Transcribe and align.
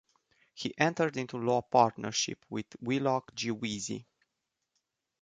He 0.55 0.73
entered 0.79 1.15
into 1.15 1.37
law 1.37 1.61
partnership 1.61 2.43
with 2.49 2.65
Wheelock 2.79 3.35
G. 3.35 3.49
Veazey. 3.51 4.07